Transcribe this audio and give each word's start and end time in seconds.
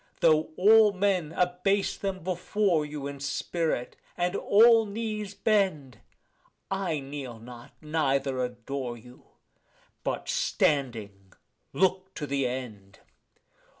Though 0.21 0.49
all 0.57 0.93
men 0.93 1.31
abase 1.33 1.95
them 1.95 2.23
before 2.23 2.83
you 2.87 3.05
in 3.05 3.19
spirit, 3.19 3.95
and 4.17 4.35
all 4.35 4.87
knees 4.87 5.35
bend, 5.35 5.99
I 6.71 6.99
kneel 6.99 7.37
not 7.37 7.73
neither 7.83 8.43
adore 8.43 8.97
you, 8.97 9.25
but 10.03 10.27
standing, 10.27 11.33
look 11.71 12.15
to 12.15 12.25
the 12.25 12.47
end. 12.47 12.97